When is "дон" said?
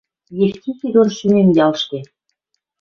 0.93-1.07